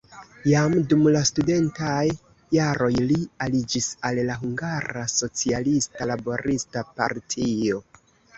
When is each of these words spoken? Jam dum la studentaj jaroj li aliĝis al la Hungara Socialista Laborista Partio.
Jam 0.51 0.75
dum 0.93 1.03
la 1.15 1.19
studentaj 1.29 2.07
jaroj 2.57 2.89
li 3.11 3.17
aliĝis 3.47 3.91
al 4.11 4.23
la 4.31 4.39
Hungara 4.41 5.05
Socialista 5.17 6.09
Laborista 6.15 6.85
Partio. 6.99 7.85